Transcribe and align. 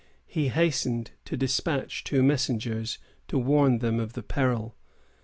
He 0.25 0.47
hastened 0.47 1.11
to 1.25 1.37
despatch 1.37 2.03
two 2.03 2.23
messengers 2.23 2.97
to 3.27 3.37
warn 3.37 3.77
them 3.77 3.99
of 3.99 4.13
the 4.13 4.23
peril. 4.23 4.75